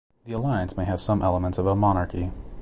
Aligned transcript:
The 0.25 0.33
Alliance 0.33 0.75
may 0.75 0.83
have 0.85 0.99
some 0.99 1.21
elements 1.21 1.59
of 1.59 1.67
a 1.67 1.75
monarchy. 1.75 2.31